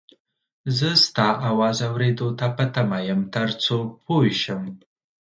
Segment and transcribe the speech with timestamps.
[0.77, 4.61] زه ستا اواز اورېدو ته په تمه یم تر څو پوی شم